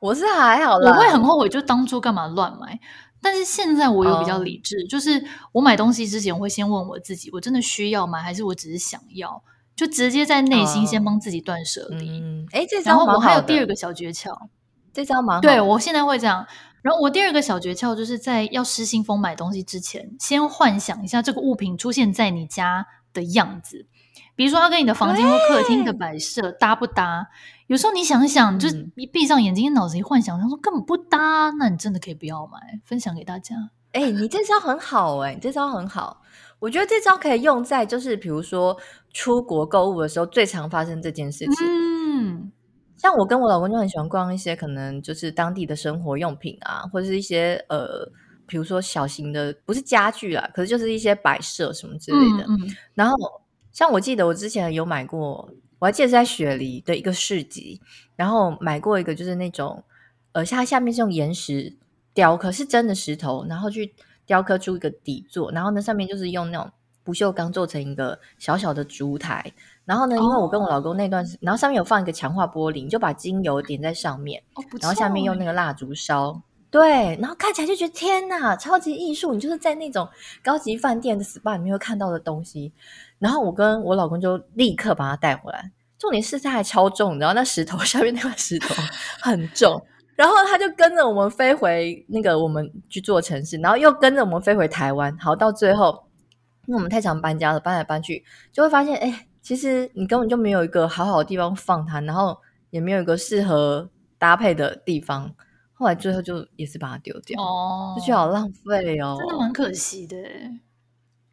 [0.00, 2.78] 我是还好啦，我会很后悔，就当初干嘛乱买。
[3.20, 8.20] 但是现在我有比较理智，哦、就是我买东西之前，我会先问我自己：我真的需要吗？
[8.20, 9.42] 还是我只是想要？
[9.76, 12.20] 就直接在内心先帮自己断舍离。
[12.20, 13.12] 嗯，哎，这招蛮好的。
[13.12, 14.36] 然后我还有第二个小诀窍，
[14.92, 15.40] 这招蛮好。
[15.40, 16.44] 对，我现在会这样。
[16.82, 23.86] 然后我第二个小诀窍就是在要失心疯买东西之前，先幻想一下这个物品出现在你家的样子，
[24.38, 27.26] 比如说它跟你的房间或客厅的摆设搭不搭？
[27.66, 32.78] 有时候你想想，嗯、就是一闭上眼睛，脑子一幻想，他说根本不搭，那你真的可以不要买。
[32.84, 33.56] 分享给大家。
[33.90, 36.22] 哎、欸，你这招很好哎、欸，你这招很好。
[36.60, 38.76] 我觉得这招可以用在就是比如说
[39.12, 41.66] 出国购物的时候，最常发生这件事情。
[41.66, 42.52] 嗯。
[42.96, 48.08] 像我跟我老公就很喜欢逛一些可能就是当地的生活用品啊，或者是一些呃，
[48.46, 52.44] 比如说小型的，不是家具啦，可是就是一些摆设什么之类的。
[52.44, 53.16] 嗯嗯、然后
[53.78, 57.80] 像我记得我之前有买过，我还记得是在雪梨的一个市集，
[58.16, 59.84] 然后买过一个就是那种
[60.32, 61.76] 呃，它下面是用岩石
[62.12, 63.94] 雕刻，是真的石头，然后去
[64.26, 66.68] 雕刻出一个底座，然后呢上面就是用那种
[67.04, 69.52] 不锈钢做成一个小小的烛台。
[69.84, 71.46] 然后呢，因为我跟我老公那段时，oh.
[71.46, 79.32] 然后上面有放一个强化玻璃，你就把精油点在上面，oh, 然后下面用那个蜡烛烧，对，然后看起来就觉得天哪，超级艺术！
[79.32, 80.06] 你就是在那种
[80.42, 82.72] 高级饭店的 SPA 里面会看到的东西。
[83.18, 88.74] 然后我跟我老公就立刻把它带回来，重点是它还超重，然后那石头 下面那块石头
[89.22, 89.82] 很重，
[90.14, 95.16] 然后他就跟着我们飞回那个我们居住的城市，然后又跟着我们飞回台湾。
[95.18, 96.04] 好，到最后，
[96.66, 99.24] 因为我们太常搬家了，搬来搬去，就会发现，哎。
[99.40, 102.36] 其实你根本就没有一个好好的地方放它，然后
[102.68, 105.32] 也没有一个适合搭配的地方。
[105.78, 110.16] 后来最后就也是把它丢掉，哦，就觉得好浪费哦，真的蛮可惜的。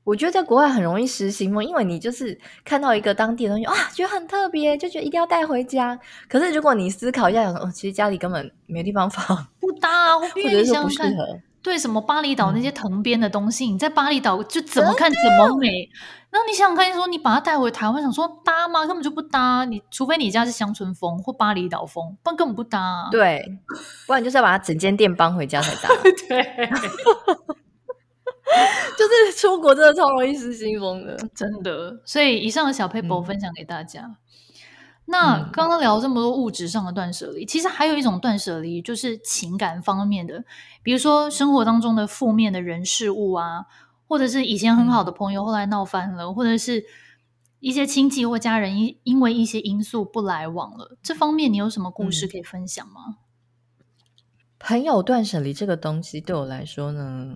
[0.04, 6.00] 我觉得在国外很容易实行嘛，因为你就是看到一个当地的东西，哇，觉得很特别，就觉得一定要带回家。
[6.30, 11.40] 可是如果你思考一下，哦，其实家里根本没地方放，不搭，或者说不适合。
[11.66, 15.90] 对，什么巴厘岛那些藤编的东西，嗯、你在巴厘岛就怎么看怎么美。
[16.30, 18.86] 然后你想想看，说你把它带回台湾，想说搭吗？
[18.86, 19.66] 根本就不搭。
[19.66, 23.10] 你除非你家是乡村风或巴厘岛风，不然根本不搭。
[23.12, 23.44] 对，
[24.06, 25.90] 不然就是要把它整间店搬回家才搭。
[26.30, 26.44] 对，
[28.96, 32.00] 就是出国真的超容易失心疯的，真的。
[32.06, 34.02] 所以以上的小撇步分享给大家。
[34.02, 34.16] 嗯
[35.08, 40.44] 那刚刚聊这么多物质上的断舍离，嗯、其实还有一种断舍离，就是情感方面的，
[40.82, 43.66] 比如说生活当中的负面的人事物啊，
[44.08, 46.84] 或者是以前很好的朋友、嗯、后来闹翻了，或者是
[47.60, 53.02] 一些亲戚或家人因因为一些因素不来往了，这方面你有什么故事可以分享吗？
[53.08, 53.86] 嗯、
[54.58, 57.36] 朋友断舍离这个东西对我来说呢，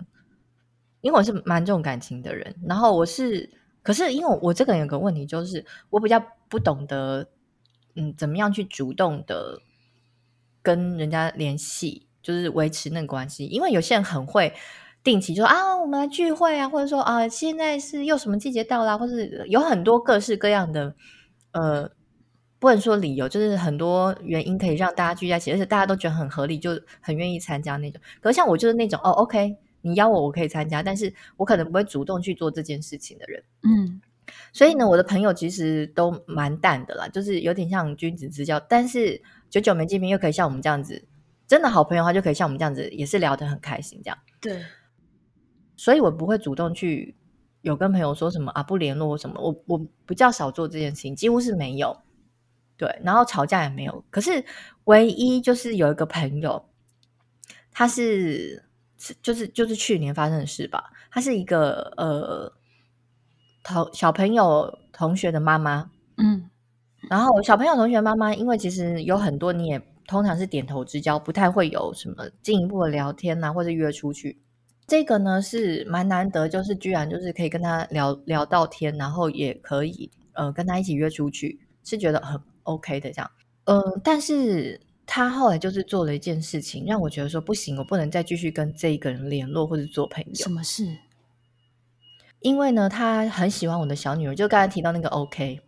[1.02, 3.48] 因为我是蛮重感情的人，然后我是，
[3.84, 7.28] 可是因为我这个人有个问题，就是我比较不懂得。
[7.94, 9.60] 嗯，怎么样去主动的
[10.62, 13.46] 跟人家联系，就是维持那个关系？
[13.46, 14.52] 因为有些人很会
[15.02, 20.94] 定期说啊，我们来聚会啊，或者说啊，现在是又什么季节到啦，或是有很多各式各样的
[21.52, 21.90] 呃，
[22.58, 28.00] 不能说理由，就是很多原因可以让大家聚在一起，而且大家都觉得很合理，就很愿意参加那种。
[28.20, 33.42] 可是像我就是那种哦，OK，你邀我，我可以参加，但是我可能不会主动去做这件事情的人。
[33.62, 34.00] 嗯。
[34.52, 38.58] 所以呢，我的朋友其实都蛮淡的啦，就是有点像君子之交。
[38.60, 41.06] 但是久久没见面，又可以像我们这样子，
[41.46, 44.18] 真的好朋友的话，就可以像我们这样子，也是聊得很开心这样。
[44.40, 44.64] 对，
[45.76, 47.16] 所以我不会主动去
[47.62, 51.96] 有跟朋友说什么啊不联络什么，我我比较少做这件事情，几乎是没有。
[52.76, 54.02] 对，然后吵架也没有。
[54.08, 54.42] 可是
[54.84, 56.64] 唯一就是有一个朋友，
[57.70, 58.64] 他是
[59.20, 60.90] 就是就是去年发生的事吧。
[61.10, 62.50] 他是一个呃
[63.62, 66.48] 同小朋友同学的妈妈，嗯，
[67.08, 74.38] 然后小朋友同学妈妈，因为其实有很多你也通常是点头之交，不太会有什么进一步的聊天啊，或者约出去。
[74.86, 82.40] 这个呢是蛮难得，就是居然就是可以跟他聊聊到天，然后也可以呃跟他一起约出去，是觉得很。
[82.64, 83.30] OK 的这样，
[84.04, 90.34] 但是他后来就是做了一件事情，让我觉得说不行，我不能再继续跟这一个人联络或者做朋友。
[90.34, 90.86] 什么事？
[92.40, 95.60] 因为呢，他很喜欢我的小女儿，就刚才提到那个 OK，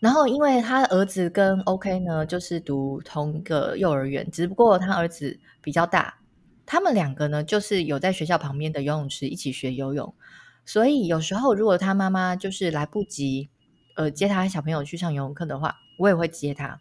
[0.00, 6.18] 然后因为他儿子跟 OK 呢，就是读同一个幼儿园，只不过他儿子比较大，
[6.64, 10.14] 他们两个呢，就是有在学校旁边的游泳池一起学游泳，
[10.64, 13.50] 所以有时候如果他妈妈就是来不及，
[13.96, 15.76] 呃，接他小朋友去上游泳课的话。
[15.98, 16.78] 我也会接他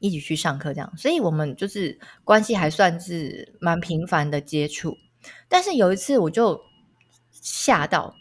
[0.00, 4.98] 一起去上课，这样，所以我们就是关系还算是蛮频繁的接触。
[5.48, 6.60] 但是有一次我就
[7.32, 8.14] 吓到，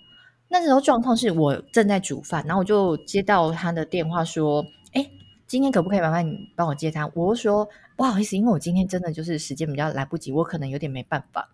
[0.50, 5.10] 那时候状况是我正在煮饭，然后我就接到他的电话说：“哎，
[5.46, 11.50] 今天可不可以麻烦你帮我接他？”我说：“不好意思，因为我今天真的就是时间比较来不及，我可能有点没办法。”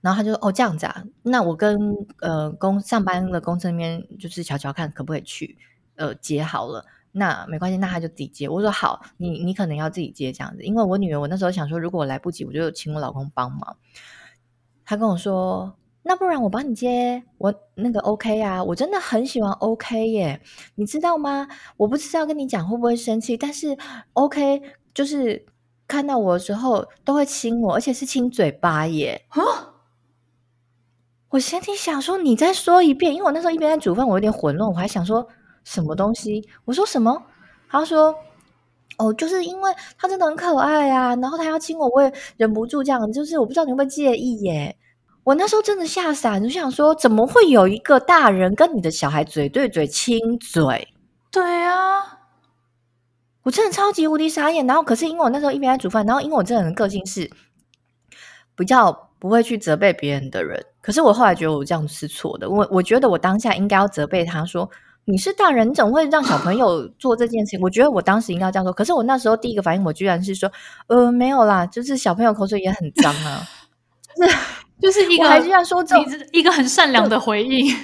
[0.00, 1.78] 然后他就说：“哦，这样子啊，那我跟
[2.20, 5.58] 呃公上班的公司那边就是瞧瞧看可不可以去
[5.96, 6.84] 呃接好了。”
[7.18, 8.46] 那没关系，那他就自己接。
[8.46, 13.78] 我说好，你你可能要自己接这样子，因为我女儿，我那时候想说，如果我来不及，我就请我老公帮忙。
[14.84, 15.74] 他跟我说，
[16.08, 20.40] 那不然我帮你接，我那个 OK 啊，我真的很喜欢 OK 耶，
[20.76, 21.48] 你知道吗？
[21.76, 23.76] 我不知道跟你讲会不会生气，但是
[24.12, 24.62] OK
[24.94, 25.44] 就是
[25.88, 29.26] 看到我的时候都会亲我，而且是亲嘴巴耶。
[29.30, 29.42] 啊！
[31.30, 35.26] 我心里想说，你再说一遍，因为我那时候一边在煮饭，我有点混乱，我还想说。
[35.64, 36.48] 什么东西？
[36.64, 37.20] 我说什么？
[37.68, 38.14] 他说
[38.98, 43.10] ：“哦，就是因为他真的很可爱啊，然后他要亲我，我也忍不住这样。
[43.12, 44.76] 就是我不知道你会不会介意耶。”
[45.26, 50.86] 我那时候真的吓傻，就想说：“怎么会有一个大人跟你的小孩嘴对嘴亲嘴？”
[51.32, 52.20] 对啊，
[53.42, 54.64] 我真的超级无敌傻眼。
[54.68, 57.28] 然后可是因为我那时候一边在煮饭，然后因为我这个人个性是
[58.54, 60.64] 比较不会去责备别人的人。
[60.80, 62.48] 可是我后来觉得我这样是错的。
[62.48, 64.70] 我我觉得我当下应该要责备他说。
[65.08, 67.60] 你是大人，你怎么会让小朋友 做这件事情？
[67.60, 68.72] 我觉得我当时应该要这样说。
[68.72, 70.50] 可是我那时候第一个反应，我居然是说，
[70.88, 73.42] 呃，没有啦，就是小朋友口水也很脏啊。
[74.16, 74.36] 是，
[74.80, 75.96] 就是一个，还是要说这
[76.32, 77.74] 一个很善良的回应。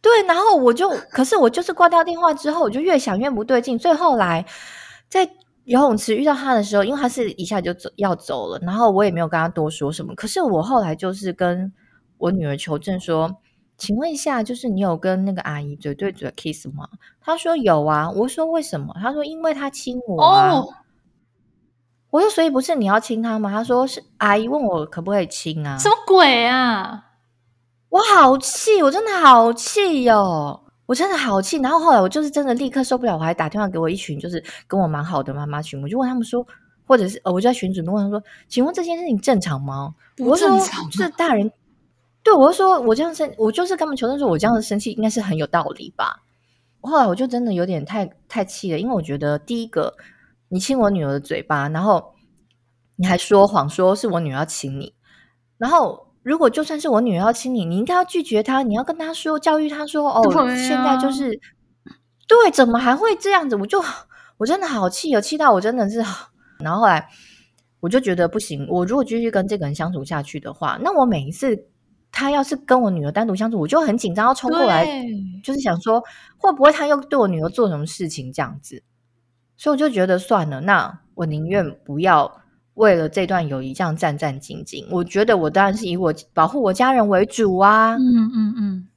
[0.00, 3.78] 对，然后我就，可是我就是挂掉电话之后，我就越想越不对劲。
[3.78, 4.44] 最后来
[5.08, 5.28] 在
[5.64, 10.14] 游泳池遇到他的时候，因为他是一下就走要走了，然后我也没有跟他多说什么。
[10.14, 11.72] 可是我后来就是跟
[12.18, 13.36] 我女儿求证说。
[13.78, 16.88] 请问一下，就是你有跟那个阿姨嘴对嘴 kiss 吗？
[17.20, 18.10] 她说有啊。
[18.10, 18.94] 我说为什么？
[18.98, 20.50] 她说因为他亲我啊。
[20.52, 20.72] Oh.
[22.10, 23.50] 我说所以不是你要亲他吗？
[23.50, 25.76] 他说是阿姨问我可不可以亲啊。
[25.78, 27.04] 什么鬼啊！
[27.88, 31.56] 我好气，我真的好气哟、哦，我真的好气。
[31.58, 36.46] 然后后来我就是真的立刻受不了，我还打电话给我一群就是跟我蛮好的妈妈群，我就问他们说，
[36.86, 39.94] 或者是呃，我就在群组问他们说，请问这件事情正常吗？
[40.16, 41.50] 不正常，我说是大人。
[42.22, 46.22] 对，我就说，我这样生，我就是跟他们求证说，我这样的生气应该是很有道理吧。
[46.80, 49.94] 后来我就真的有点太太气了，因为我觉得第一个，
[50.48, 52.14] 你亲我女儿的嘴巴，然后
[52.96, 54.94] 你还说谎说是我女儿要亲你，
[55.58, 61.40] 然后如果就算是我女儿要亲你，你应该要拒绝她，你要跟她说，教育她说，哦，啊、现在就是
[62.28, 63.56] 对，怎么还会这样子？
[63.56, 63.82] 我就
[64.38, 65.98] 我真的好气，有气到我真的是，
[66.60, 67.08] 然后后来
[67.80, 71.66] 我就觉得不行，我如果继续跟这个人相处下去的话，那我每一次。
[72.12, 74.86] 他要是跟我女儿单独相处，我就很紧张，要冲过来，
[75.44, 76.02] 就是想说
[76.38, 78.82] 会不会他又对我女儿做什么事情这样子，
[79.56, 82.42] 所以我就觉得算了，那我宁愿不要
[82.74, 84.86] 为了这段友谊这样战战兢兢。
[84.90, 88.88] 我觉得我当然是以我保护我家人为主啊，嗯嗯嗯，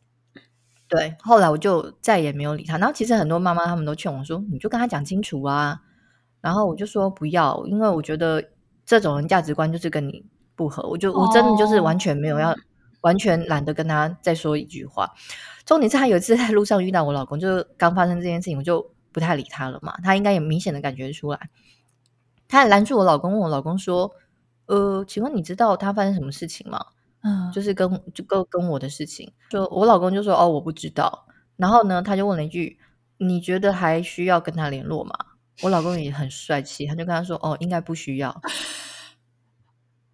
[0.87, 1.15] 对。
[1.19, 2.77] 后来我就再也没有理他。
[2.77, 5.81] 然后其实很多妈妈他们都劝我说，你就跟他讲清楚啊。
[6.41, 8.43] 然后我就说不要，因为我觉得
[8.85, 10.87] 这种人价值观就是跟你不合。
[10.89, 12.55] 我就我真的就是完全没有要。
[13.01, 15.09] 完全懒得跟他再说一句话。
[15.65, 19.95] 重点是他有一次在路上遇到我老公，就是刚发生这件事情，我就不太理他了嘛。
[20.03, 21.49] 他应该也明显的感觉出来，
[22.47, 24.11] 他还拦住我老公，问我老公说
[24.67, 26.85] ：“呃，请问你知道他发生什么事情吗？”
[27.21, 29.31] 嗯，就是跟就跟跟我的事情。
[29.49, 32.79] 就我老公就说：“哦，我不知道。”然后呢，他就问了一句
[33.17, 35.13] ：“你觉得还需要跟他联络吗？”
[35.61, 38.41] 我老公也很帅气，他就跟他说：“哦，应该不需要。”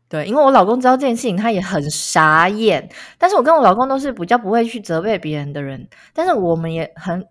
[0.10, 2.90] 对，因为我老公知道这件事情，他也很傻眼。
[3.20, 7.28] 但是我跟我老公都是比较不会去责备别人的人，但是我们也很，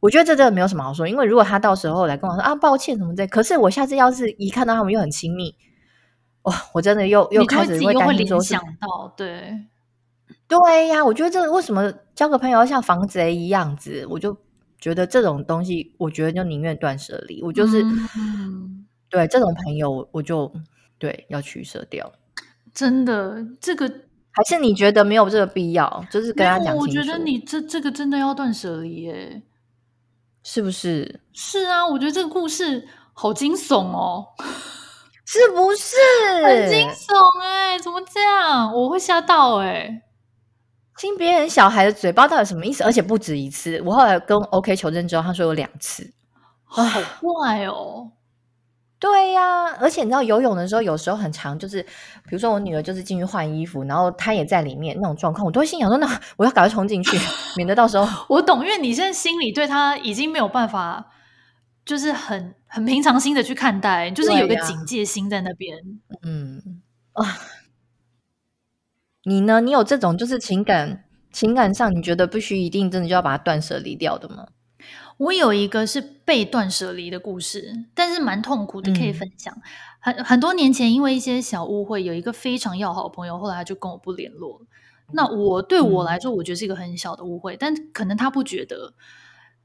[0.00, 1.06] 我觉得这真的没有什么好说。
[1.06, 5.54] 因为如果他到时候来跟我说啊，抱歉什么的，可是我下次要是一看到他们又很亲密，
[6.42, 9.66] 哇，我真的又又开始会担心说，想到对，
[10.48, 14.06] 对呀，我觉得这为什么交个朋友要像防贼一样子？
[14.10, 14.36] 我就
[14.80, 17.42] 觉得这种东西，我觉得就宁愿断舍离。
[17.42, 20.52] 我就是、嗯、对这种朋友，我就。
[21.00, 22.12] 对，要取舍掉。
[22.74, 23.88] 真的，这个
[24.32, 26.04] 还是你觉得没有这个必要？
[26.10, 26.76] 就是跟他讲。
[26.76, 29.40] 我觉得你这这个真的要断舍离耶，
[30.52, 31.20] 是不是？
[31.32, 32.84] 是啊，我觉得这个故事
[33.14, 34.26] 好惊悚哦，
[35.24, 35.96] 是不是？
[36.44, 38.74] 很惊悚哎，怎么这样？
[38.74, 40.02] 我会吓到哎。
[40.98, 42.82] 亲别人小孩的嘴巴到底什么意思？
[42.82, 43.80] 而且不止一次。
[43.86, 46.12] 我后来跟 OK 求证之后，他说有两次，
[46.64, 46.82] 好
[47.20, 48.10] 怪哦。
[49.00, 57.18] 对呀、啊，而且你知道游泳的时候，有时候很长，就是比如说我女儿就是进去换衣服，然后她也在里面那种状况，我都会心想说：那我要赶快冲进去，
[57.56, 61.06] 免得到时候我懂，因为你现在心里对她已经没有办法，
[61.84, 65.78] 就是很很平常心的去看待，就是有个警戒心在那边。
[66.22, 66.82] 嗯
[67.14, 67.24] 啊，
[69.24, 69.62] 你呢？
[69.62, 74.46] 你有这种就是情感情感上，你觉得必须一定真的就要把它断舍离掉的吗？
[75.20, 79.54] 我有一个是被断舍离的故事，但是蛮痛苦的，可以分享。
[79.54, 84.62] 嗯、很很多年前，因为一些小误会，有一个非常要好的朋友，后来他就跟我不联络。
[85.12, 88.94] 那我对我来说，我觉得是一个很小的误会，嗯、但可能他不觉得。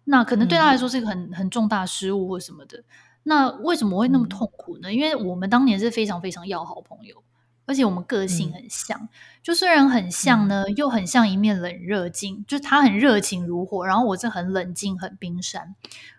[0.04, 2.84] 那可能对他来说是一个很很重大失误或什么的。
[3.24, 4.94] 那为什么会那么痛苦呢？
[4.94, 7.24] 因为我们当年是非常非常要好朋友。
[7.65, 9.10] 而且我们个性很像，嗯、
[9.41, 12.45] 就虽然很像呢，嗯、又很像一面冷热镜。
[12.47, 15.75] 就他很热情如火，然后我这很冷静、很冰山。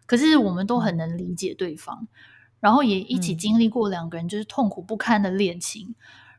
[0.07, 2.09] 可是我们都很能理解对方，嗯、
[2.61, 5.89] 然后也一起经历过两个人就是痛苦不堪的恋情。
[5.91, 5.95] 嗯、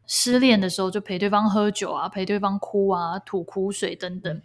[0.06, 4.42] 失恋的时候就陪对方喝酒啊，陪对方哭啊，吐苦水等等，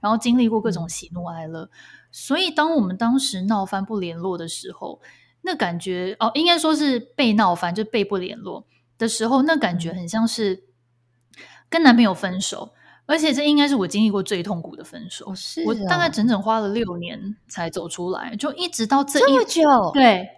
[0.00, 1.64] 然后经历过各种喜怒哀乐。
[1.64, 1.70] 嗯、
[2.10, 5.00] 所以当我们当时闹翻不联络的时候，
[5.42, 8.64] 那感觉哦，应该说是被闹翻，就被不联络。
[8.98, 10.64] 的时候，那感觉很像是
[11.68, 12.72] 跟男朋友分手，
[13.06, 15.34] 而且这应该是我经历过最痛苦的分手。
[15.34, 20.28] 是、哦，我大概整整花了六年才走出来，就一直到这一这么久，对，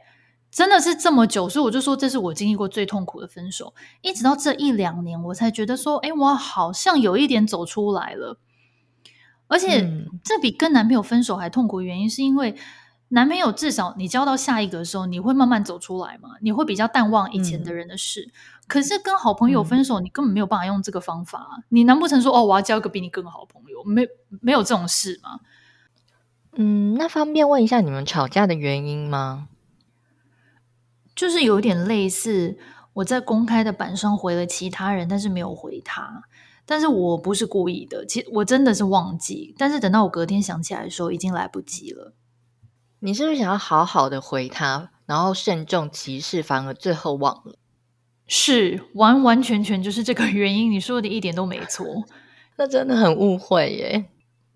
[0.50, 3.74] 真的是这么久，所以我就说这是我经历过最痛苦的分手。
[4.02, 8.40] 一直到这一两年，我才觉得说，哎，我好像有一点走出来了。
[9.46, 9.88] 而且
[10.22, 12.56] 这比跟男朋友分手还痛苦的原因，是因为。
[13.10, 16.30] 男朋友至少你交到下一个的时候，你会慢慢走出来嘛？
[16.42, 18.28] 你会比较淡忘以前的人的事。
[18.28, 18.32] 嗯、
[18.66, 21.62] 可是跟好朋友分手，嗯、你根本没有办法用这个方法。
[21.70, 23.82] 你难不成说哦，我要交一个比你更好的朋友？
[23.84, 24.06] 没
[24.40, 25.40] 没有这种事吗？
[26.52, 29.48] 嗯，那方便问一下你们吵架的原因吗？
[31.14, 32.58] 就是有点类似，
[32.92, 36.24] 我在公开的板上回了其他人，但是没有回他。
[36.66, 39.54] 但是我不是故意的，其实我真的是忘记。
[39.56, 42.12] 但是等到我隔天想起来的时候，已经来不及了。
[43.00, 47.58] 你是不是想要好好的回他，然后慎重其事，反而最后忘了？
[48.26, 50.70] 是完完全全就是这个原因。
[50.70, 52.04] 你说的一点都没错，
[52.58, 54.04] 那真的很误会耶。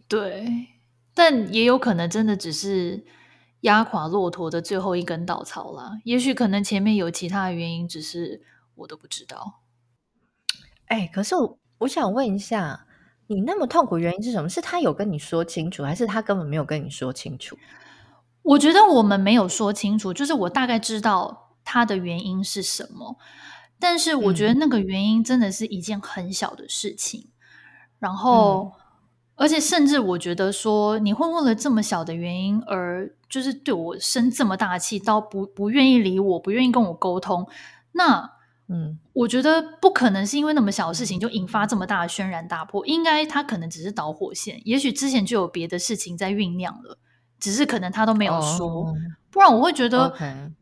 [0.06, 0.68] 对，
[1.14, 3.04] 但也有可能真的只是
[3.60, 6.00] 压垮骆驼的最后一根稻草啦。
[6.04, 8.42] 也许可能前面有其他的原因，只是
[8.74, 9.60] 我都不知道。
[10.86, 12.86] 哎，可是我我想问一下，
[13.28, 14.48] 你那么痛苦原因是什么？
[14.50, 17.56] 是他有跟你说清楚，还是他根本没有跟你说清楚？
[18.42, 23.16] 我觉得我们没有说清楚，就是我大概知道他的原因是什么，
[23.78, 27.30] 但是我觉得那个原因真的是一件很小的事情，嗯、
[28.00, 28.72] 然后，
[29.36, 37.48] 而且甚至我觉得说你会为了这么小的原因而就是对我生这么大气，到不不愿意理我，不愿意跟我沟通，
[37.92, 38.32] 那
[38.68, 46.98] 嗯，我觉得不可能是因为那么小的事情就引发这么大的轩然大波，应该他可能只是导火线，也许之前就有别的事情在酝酿了。
[47.42, 48.96] 只是可能他都没有说，oh,
[49.28, 50.14] 不然我会觉得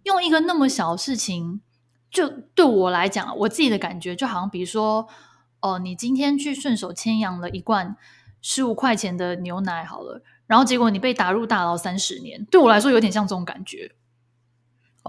[0.05, 1.61] 用一个那么小的事情，
[2.11, 5.07] 就对我来讲，我自己的感觉就好像，比如说，
[5.61, 7.95] 哦，你今天去顺手牵羊了一罐
[8.41, 13.93] 十五块钱的牛奶，好了，然后结果你被打入大牢三十年，对我来说有点像这种感觉。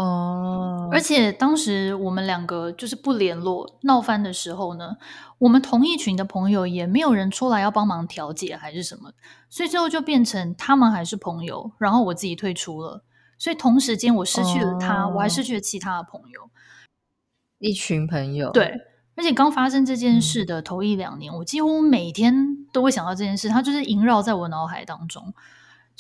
[0.02, 0.94] 哦，oh.
[0.94, 4.98] 而且当时我们两个就是不联络闹翻的时候呢，
[5.38, 9.12] 我们同一群的朋友也没有人出来要帮忙调解还是什么，
[9.50, 13.04] 所以最后就变成他们还是朋友，然后我自己退出了，
[13.38, 15.16] 所以同时间我失去了他，oh.
[15.16, 16.50] 我还失去了其他的朋友，
[17.60, 18.52] 一群朋友。
[18.52, 18.74] 对，
[19.16, 25.34] 而且刚发生这件事的头一两年，嗯、我几乎每天都会想到这件事，它就是萦绕在我脑海当中。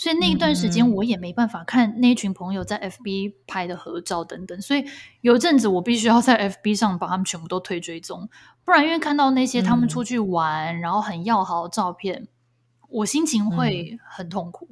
[0.01, 4.83] 所以那一段时间我也没办法看那群朋友在 FB 拍的合照等等，所以
[5.21, 8.27] 有阵子我必须要在 FB 上把他们全部都推追踪，
[8.65, 12.27] 不然因为看到那些他们出去玩，嗯、然后很要好的照片，
[12.89, 14.69] 我心情会很痛苦。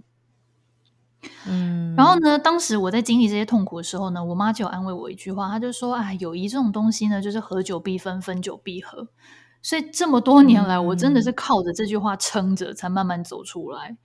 [1.45, 9.07] 嗯，然后呢，当时我在经历这些痛苦的时候呢，我妈就有安慰我一句话，她就说：“哎，友谊这种东西呢，就是合久必分，分久必合。”
[9.61, 13.95] 所以这么多年来，我真的是靠着这句话撑着，才慢慢走出来。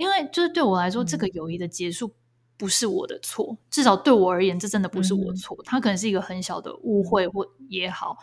[0.00, 2.14] 因为就是对我来说，这个友谊的结束
[2.56, 5.54] 不是我的错，至少对我而言，这真的不是我错。
[5.62, 8.16] 它可能是一个很小的误会或也好，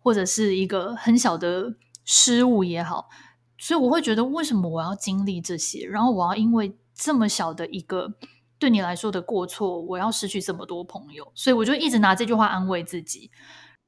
[0.00, 3.08] 或者是一个很小的失误也好。
[3.56, 5.86] 所以我会觉得，为什么我要经历这些？
[5.86, 8.12] 然后我要因为这么小的一个
[8.58, 13.30] 对你来说的过错，我要失去这么多朋友，所以我就一直拿这句话安慰自己。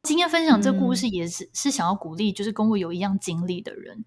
[0.04, 4.04] 今天分享这故事，也是、嗯、是想要鼓励，就是跟我有一样经历的人。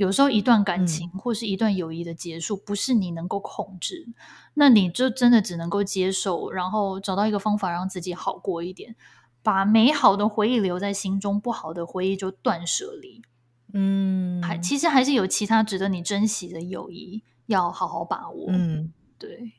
[0.00, 4.14] 有时候一段感情或是一段友谊的结束，不是你能够控制，嗯、
[4.54, 8.96] 那你就真的只能够接受，然后找到一个方法让自己好过一点，
[9.42, 13.20] 把美好的回忆留在心中，不好的回忆就断舍离。
[13.74, 18.46] 嗯，还其实还是有其他值得你珍惜的友谊，要好好把握。
[18.48, 19.52] 嗯，对。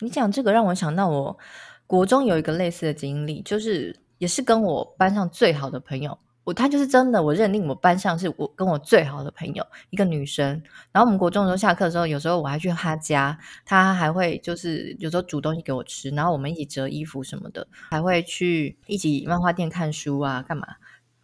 [0.00, 1.38] 你讲这个让我想到，我
[1.86, 4.00] 国中有一个类似的经历，就是。
[4.18, 10.60] 也是跟我班上最好的朋友，我她就是真的，我认定我班上是我跟我最好的朋友，一个女生。
[10.90, 20.66] 然后我们国中的时候下课的时候，有时候我还去她家，她还会就是有时候煮东西给我吃，然后我们一起折衣服什么的，还会去一起漫画店看书啊，干嘛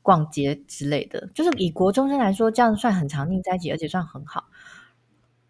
[0.03, 1.29] 逛街之类的。
[1.35, 4.45] 就是以国中生来说，这样算很常腻在一起，而且算很好。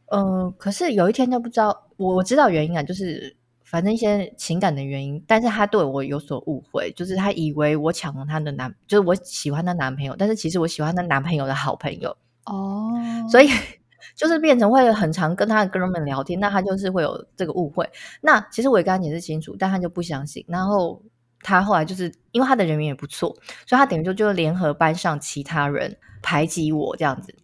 [0.07, 3.37] 嗯、可是有一天就不知道，我我知道原因啊，就是。
[3.71, 12.17] 反正一些情感的原因，但是他对我有所误会，就是他以为我抢了他的男，就是我喜欢他男朋友，但是其实我喜欢他男朋友的好朋友
[12.47, 12.91] 哦，
[13.31, 13.49] 所以
[14.17, 17.89] 就是变成会很常跟他的哥们聊天，那他就是会有这个误会。
[18.21, 20.45] 那其实我也跟他解释清楚，但他就不相信。
[20.49, 21.01] 然后
[21.41, 23.29] 他后来就是因为他的人缘也不错，
[23.67, 27.35] 所以他等于就就联合班上其他人排挤我这样子。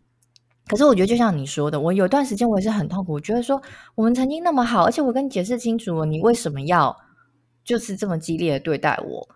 [0.67, 3.13] 可是我觉得，就像你说的，我有段时间我也是很痛苦。
[3.13, 3.61] 我觉得说
[3.95, 6.97] 我们曾经那么好，而且我跟你解释清楚了，你为什么要
[7.63, 9.29] 就是这么激烈的对待我？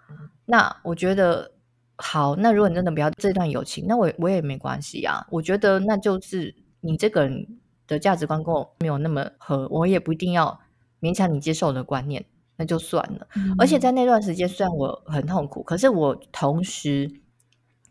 [0.46, 1.52] 那我觉得
[1.96, 5.26] 好，那如果你真的不要这段友情，那我我也没关系啊。
[5.30, 7.46] 我觉得那就是你这个人
[7.86, 10.58] 的价值观跟我没有那么合，我也不一定要
[10.98, 12.24] 勉强你接受我的观念，
[12.56, 13.28] 那就算了。
[13.36, 13.54] 嗯。
[13.58, 17.20] 而且在那段时间，虽然我很痛苦，可是我同时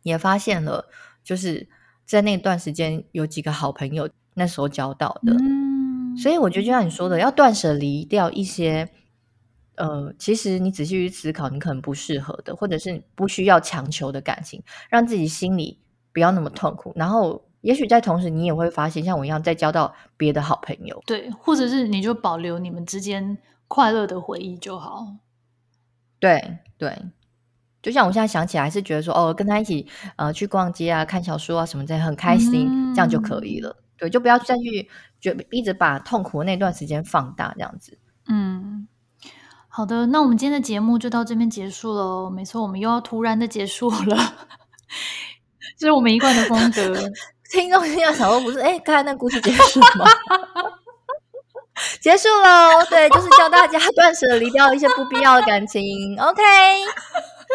[0.01, 0.87] 也发现了，
[1.23, 1.69] 就是。
[2.07, 8.89] 在那段时间，有几个好朋友，那时候交到的，嗯，所以我觉得就像你说的，要断舍离掉一些，
[9.75, 15.77] 呃，其实你仔细去思考，你可能不适合的，或者是不需要强求的感情，让自己心里
[16.13, 16.93] 不要那么痛苦。
[16.95, 23.37] 然后，也许在同时，你也会发现，像我一样，再交到别的好朋友，对，或者是你就保留你们之间
[23.67, 25.17] 快乐的回忆就好。
[26.19, 26.97] 对对。
[27.87, 33.73] 就像我现在想起来，还是觉得说哦，跟他一起呃去逛街啊、看小说啊什么的，很开心，嗯，这样就可以了。
[33.97, 34.89] 对，就不要再去
[35.21, 37.97] 觉一直把痛苦的那段时间放大这样子。
[38.27, 38.89] 嗯，
[39.69, 42.29] 好的，那我们今天的节目就到这边结束了。
[42.29, 44.17] 没错，我们又要突然的结束了，
[45.79, 46.93] 这是我们一贯的风格。
[47.49, 50.05] 听众听到想说不是，哎，刚才那故事结束了吗？
[52.01, 55.81] 结束喽，对，就是教大家断舍离掉一些不必要的感情。
[56.19, 56.43] OK。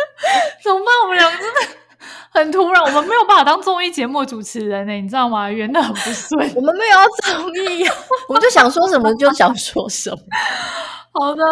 [0.63, 0.87] 怎么办？
[1.05, 1.61] 我们两个真的
[2.31, 5.51] 很突然，我们没有办法当综艺节目主持人呢，你知道吗？
[5.51, 6.39] 圆的很不顺。
[6.57, 7.85] 我们没有要综艺，
[8.29, 10.17] 我们就想说什么就想说什么。
[11.15, 11.43] 好的，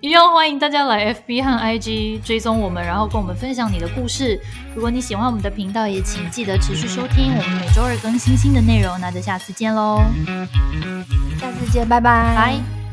[0.00, 4.40] 一样欢迎大家来 FB 和 IG 追踪我们，然后跟我们分享你的故事。
[4.74, 8.98] 如果你喜欢我们的频道，也请记得持续收听我们每周二更新新的内容。
[8.98, 10.00] 那就下次见喽！
[11.38, 12.34] 下次见，拜拜。
[12.34, 12.83] 拜。